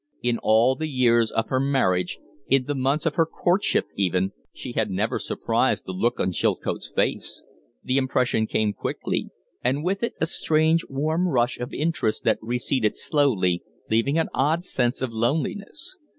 [0.23, 2.17] In all the years of her marriage,
[2.47, 6.91] in the months of her courtship even, she had never surprised the look on Chilcote's
[6.95, 7.43] face.
[7.83, 9.29] The impression came quickly,
[9.63, 13.61] and with it a strange, warm rush of interest that receded slowly,
[13.91, 15.97] leaving an odd sense of loneliness.